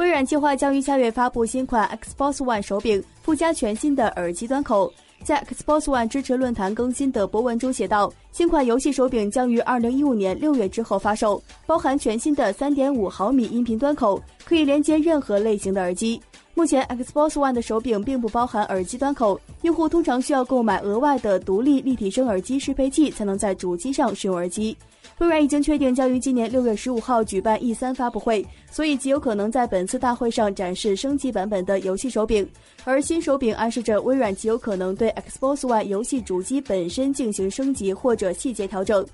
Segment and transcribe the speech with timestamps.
[0.00, 4.90] 微软计划将于下月发布新款 Xbox One 手柄，附加全新的耳机端口。
[5.22, 16.18] 在 Xbox One 支持论坛更新的博文中写道，新款游戏手柄将于2015年6月之后发售，包含全新的3.5毫米音频端口，可以连接任何类型的耳机。
[16.52, 24.76] 目前 Xbox One 的手柄并不包含耳机端口，用户通常需要购买额外的独立立体声耳机适配器，才能在主机上使用耳机。
[25.18, 32.46] 微软已经确定将于今年六月十五号举办 E 三发布会，所以极有可能在本次大会上展示升级版本的游戏手柄。
[32.84, 39.06] 而新手柄暗示着微软极有可能对 Xbox One 游戏主机本身进行升级或者细节调整。